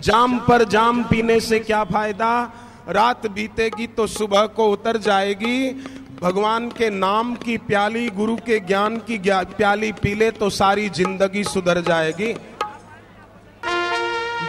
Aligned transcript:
जाम 0.00 0.38
पर 0.38 0.64
जाम 0.64 1.02
पीने 1.04 1.38
से 1.40 1.58
क्या 1.58 1.82
फ़ायदा? 1.84 2.30
रात 2.88 3.26
बीतेगी 3.26 3.86
तो 3.86 4.06
सुबह 4.06 4.46
को 4.46 4.68
उतर 4.68 4.96
जाएगी। 4.96 5.70
भगवान 6.22 6.68
के 6.68 6.90
नाम 6.90 7.34
की 7.34 7.56
प्याली, 7.58 8.08
गुरु 8.10 8.36
के 8.36 8.58
ज्ञान 8.60 8.96
की 8.98 9.18
प्याली 9.28 9.92
पी 9.92 10.14
ले 10.14 10.30
तो 10.30 10.50
सारी 10.50 10.88
ज़िंदगी 10.88 11.44
सुधर 11.44 11.80
जाएगी। 11.80 12.32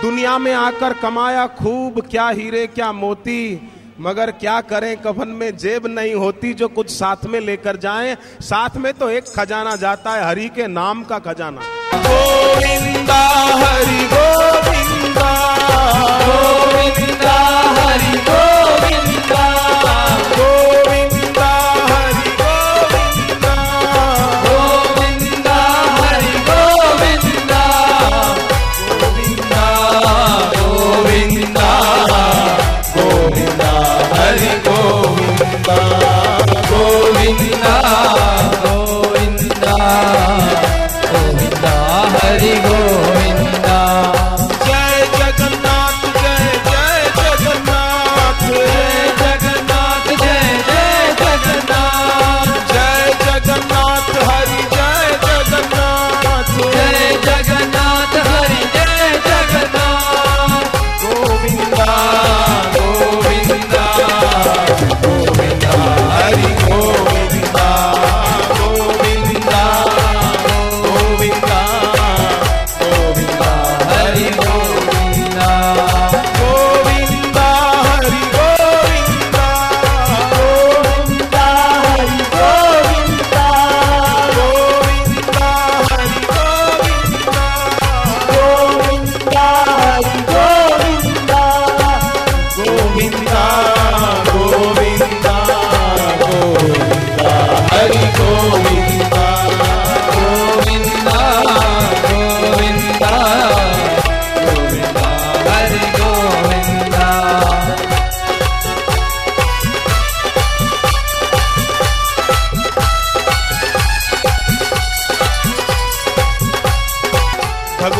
दुनिया 0.01 0.37
में 0.37 0.53
आकर 0.53 0.93
कमाया 0.93 1.45
खूब, 1.47 2.01
क्या 2.01 2.27
हीरे, 2.29 2.65
क्या 2.67 2.91
मोती, 2.91 3.69
मगर 3.99 4.31
क्या 4.31 4.59
करें? 4.61 4.95
कफन 4.97 5.27
में 5.29 5.57
जेब 5.57 5.87
नहीं 5.87 6.13
होती 6.15 6.53
जो 6.53 6.67
कुछ 6.67 6.89
साथ 6.89 7.25
में 7.25 7.39
लेकर 7.39 7.77
जाएँ। 7.77 8.15
साथ 8.41 8.77
में 8.77 8.93
तो 8.93 9.09
एक 9.09 9.23
खजाना 9.37 9.75
जाता 9.75 10.11
है, 10.11 10.25
हरि 10.25 10.47
के 10.49 10.67
नाम 10.67 11.03
का 11.03 11.19
खजाना। 11.19 11.61
गोविंदा, 11.97 13.19
हरि 13.57 14.03
गोविंदा। 14.05 14.98
गोविंदा 15.19 16.58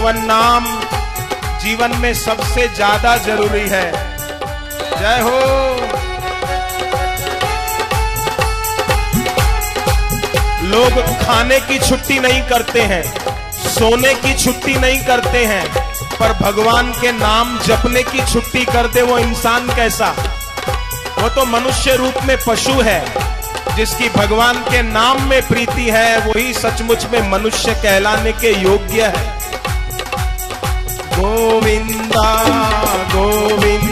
भगवान 0.10 0.26
नाम 0.28 0.66
जीवन 1.62 1.92
में 2.02 2.14
सबसे 2.16 2.68
ज़्यादा 2.68 3.16
ज़रूरी 3.18 3.68
है। 3.70 3.92
जय 4.92 5.20
हो। 5.22 5.40
लोग 10.66 10.98
खाने 11.20 11.60
की 11.60 11.78
छुट्टी 11.80 12.20
नहीं 12.20 12.42
करते 12.50 12.82
हैं, 12.84 13.04
सोने 13.68 14.14
की 14.16 14.34
छुट्टी 14.36 14.76
नहीं 14.78 15.00
करते 15.06 15.46
हैं, 15.46 15.64
पर 16.12 16.34
भगवान 16.42 16.92
के 16.92 17.12
नाम 17.12 17.58
जपने 17.60 18.04
की 18.04 18.26
छुट्टी 18.26 18.66
कर 18.66 18.88
दे 18.88 19.02
वो 19.04 19.18
इंसान 19.20 19.68
कैसा? 19.76 20.14
वो 21.20 21.30
तो 21.30 21.46
मनुष्य 21.48 21.96
रूप 21.96 22.24
में 22.24 22.38
पशु 22.48 22.82
है, 22.82 23.04
जिसकी 23.76 24.10
भगवान 24.12 24.64
के 24.64 24.82
नाम 24.84 25.30
में 25.30 25.42
प्रीति 25.48 25.90
है, 25.90 26.18
वही 26.28 26.54
सचमुच 26.56 27.06
में 27.12 27.22
मनुष्य 27.32 27.74
कहलाने 27.76 28.32
के 28.34 28.62
योग्य 28.62 29.06
है। 29.08 29.38
गोविन्दा 31.20 32.28
गोविन्द 33.14 33.89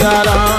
जय 0.00 0.49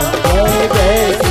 सिया 0.00 1.20
राम 1.20 1.29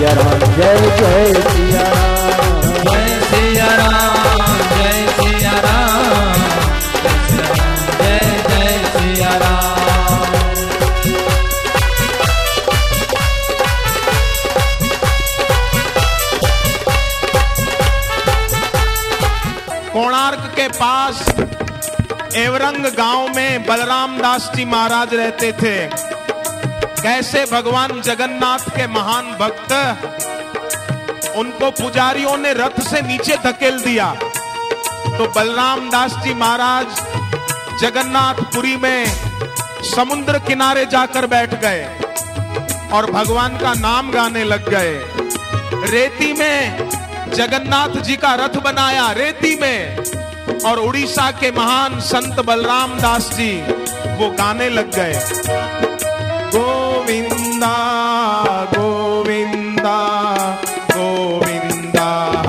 सिया 0.00 0.12
राम 0.16 0.38
जय 0.56 0.76
जय 0.98 1.40
सिया 1.46 1.82
राम 1.94 2.60
जय 2.84 3.08
सिया 3.30 3.66
राम 3.80 4.54
जय 4.70 5.06
सिया 5.16 5.52
राम 5.64 6.38
जय 7.98 8.20
जय 8.48 8.78
सिया 8.94 9.32
राम 9.42 10.38
कोणार्क 19.92 20.52
के 20.56 20.66
पास 20.78 21.24
एवरंग 22.36 22.84
गाँव 22.98 23.28
में 23.36 23.66
बलराम 23.66 24.18
दास 24.18 24.50
जी 24.56 24.64
महाराज 24.64 25.14
रहते 25.14 25.52
थे। 25.62 25.74
कैसे 27.02 27.44
भगवान 27.44 28.00
जगन्नाथ 28.02 28.64
के 28.70 28.86
महान 28.86 29.30
भक्त, 29.38 29.72
उनको 31.36 31.70
पुजारियों 31.72 32.36
ने 32.36 32.52
रथ 32.52 32.80
से 32.80 33.00
नीचे 33.02 33.36
धकेल 33.36 33.80
दिया। 33.80 34.12
तो 34.14 35.26
बलराम 35.26 35.88
दास 35.90 36.16
जी 36.24 36.34
महाराज 36.34 37.00
जगन्नाथपुरी 37.80 38.76
में 38.76 39.06
समुद्र 39.86 40.38
किनारे 40.38 40.84
जाकर 40.86 41.26
बैठ 41.26 41.54
गए 41.54 41.84
और 42.92 43.10
भगवान 43.10 43.56
का 43.58 43.72
नाम 43.74 44.10
गाने 44.10 44.44
लग 44.44 44.68
गए। 44.68 44.94
रेती 45.90 46.32
में 46.32 46.88
जगन्नाथ 47.34 48.00
जी 48.00 48.16
का 48.16 48.34
रथ 48.34 48.60
बनाया 48.62 49.10
रेती 49.12 49.54
में 49.56 49.96
और 50.66 50.78
उड़ीसा 50.78 51.30
के 51.30 51.50
महान 51.50 52.00
संत 52.04 52.40
बलराम 52.40 52.98
दास 53.00 53.30
जी 53.34 53.52
वो 54.16 54.30
गाने 54.30 54.68
लग 54.68 54.94
गए। 54.96 55.88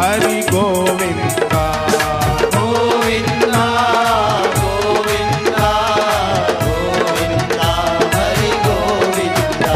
हरि 0.02 0.42
गोविंदा। 0.52 1.64
गोविंदा 2.56 3.66
गोविंदा 4.58 5.70
गोविंदा 6.64 7.70
हरि 8.16 8.52
गोविंदा। 8.66 9.76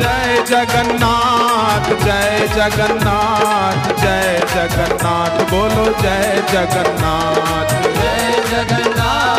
जय 0.00 0.44
जगन्नाथ 0.48 1.90
जय 2.04 2.48
जगन्नाथ 2.56 3.92
जय 4.02 4.40
जगन्नाथ। 4.54 5.36
बोलो 5.50 5.86
जय 6.02 6.42
जगन्नाथ। 6.52 7.70
जय 7.98 8.42
जगन्नाथ। 8.50 9.31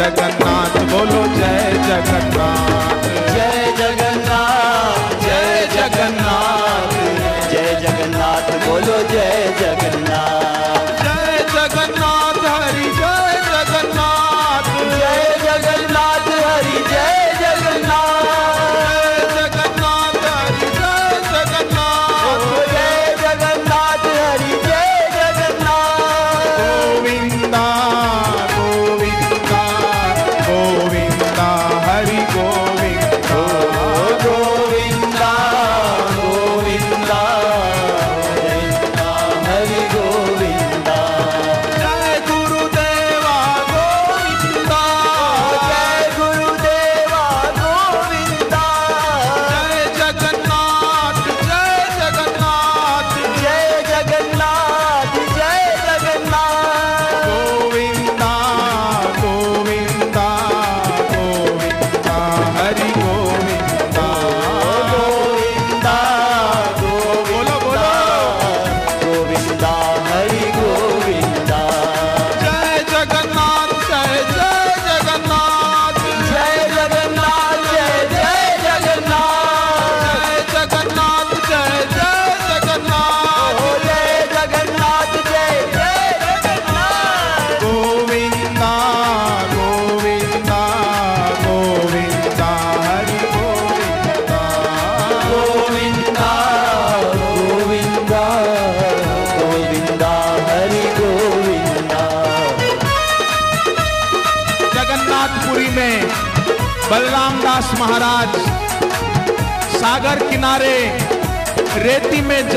जगन्नाथ 0.00 0.76
बोलो 0.90 1.22
जय 1.36 1.72
जगन्नाथ। 1.86 3.08
जय 3.34 3.59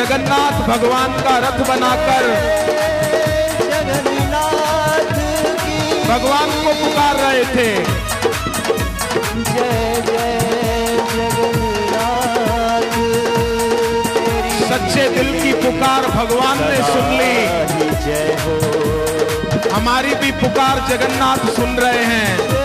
जगन्नाथ 0.04 0.56
भगवान 0.68 1.14
का 1.24 1.34
रथ 1.38 1.60
बनाकर 1.68 2.26
जगन्नाथ 3.60 5.12
भगवान 6.08 6.50
को 6.64 6.74
पुकार 6.80 7.16
रहे 7.16 7.46
थे। 7.54 7.68
सच्चे 14.68 15.08
दिल 15.10 15.32
की 15.42 15.54
पुकार 15.62 16.08
भगवान 16.10 16.58
ने 16.64 16.82
सुन 16.92 17.08
ली। 17.20 17.36
हमारी 19.70 20.14
भी 20.16 20.32
पुकार 20.42 20.86
जगन्नाथ 20.90 21.50
सुन 21.56 21.76
रहे 21.78 22.04
हैं। 22.06 22.63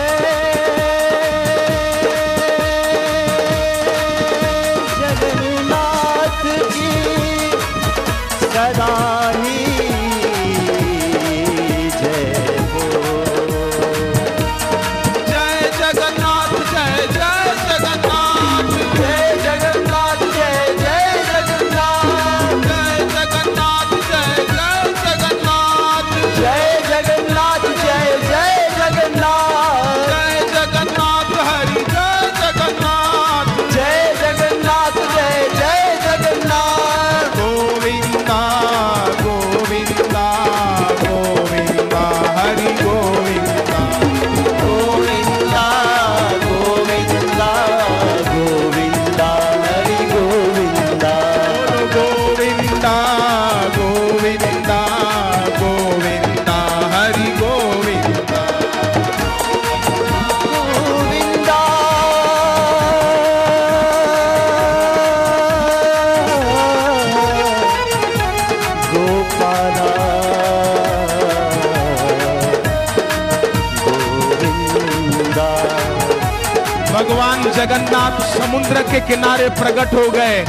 भगवान 76.99 77.43
जगन्नाथ 77.51 78.15
समुद्र 78.29 78.81
के 78.81 78.99
किनारे 78.99 79.49
प्रकट 79.49 79.93
हो 79.93 80.09
गए 80.11 80.41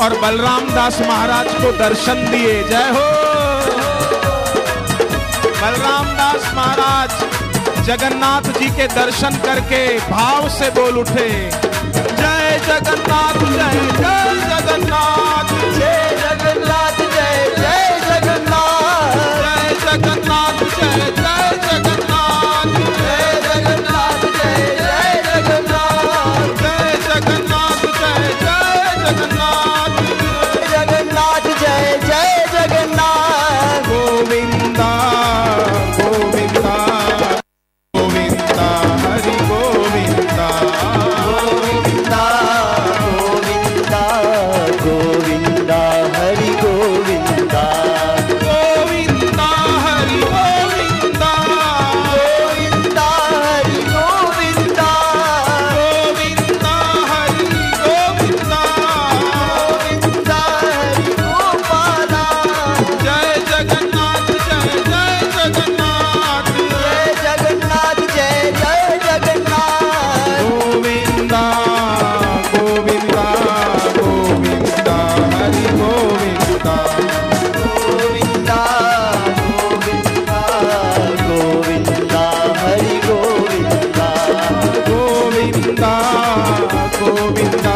और 0.00 0.14
बलराम 0.20 0.70
दास 0.74 1.00
महाराज 1.00 1.46
को 1.46 1.72
दर्शन 1.72 2.24
दिए। 2.30 2.54
जय 2.68 2.88
हो। 2.88 3.04
बलराम 5.60 6.06
दास 6.16 6.48
महाराज 6.54 7.84
जगन्नाथ 7.86 8.50
जी 8.58 8.70
के 8.70 8.86
दर्शन 8.86 9.36
करके 9.36 9.82
भाव 10.08 10.48
से 10.48 10.70
बोल 10.70 10.98
उठे। 10.98 11.28
जय 11.92 12.60
जगन्नाथ, 12.66 13.44
जय 13.52 13.80
जय 13.98 14.48
जगन्नाथ। 14.48 15.57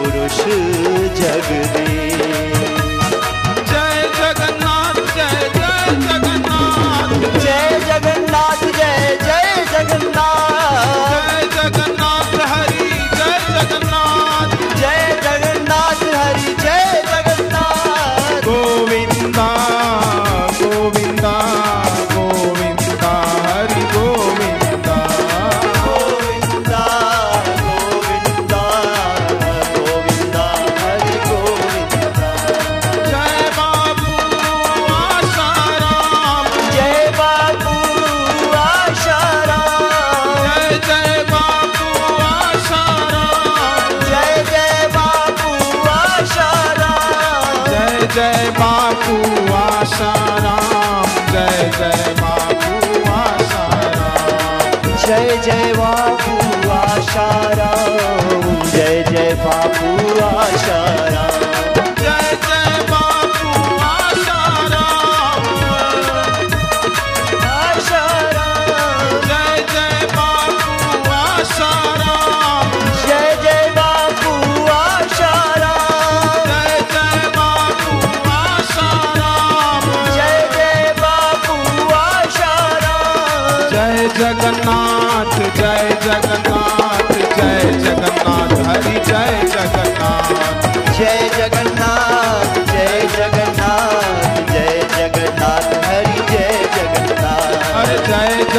पुरुष 0.00 0.36
जगदीश 1.20 2.29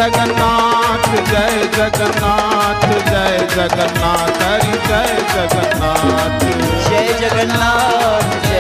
जगन्नाथ 0.02 1.04
जय 1.32 1.58
जगन्नाथ 1.76 2.86
जय 3.10 3.38
जगन्नाथ 3.56 4.42
हरि 4.42 4.72
जय 4.88 5.14
जगन्नाथ। 5.34 6.46
जय 6.90 7.14
जगन्नाथ। 7.22 8.51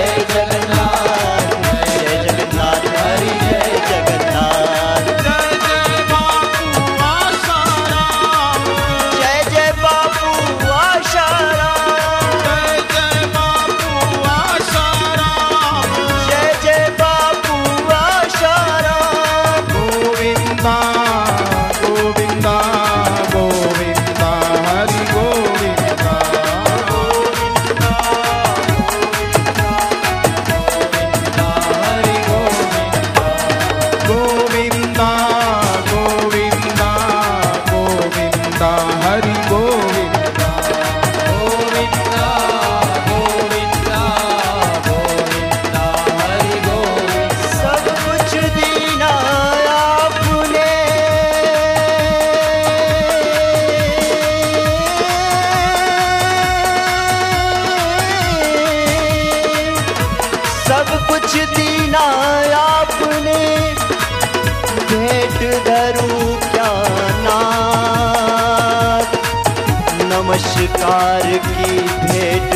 नमस्कार 70.92 71.38
की 71.46 71.78
भेंट 72.08 72.51